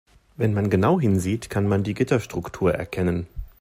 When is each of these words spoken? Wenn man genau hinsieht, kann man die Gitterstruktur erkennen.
Wenn 0.35 0.55
man 0.55 0.71
genau 0.71 0.99
hinsieht, 0.99 1.51
kann 1.51 1.67
man 1.67 1.83
die 1.83 1.93
Gitterstruktur 1.93 2.73
erkennen. 2.73 3.27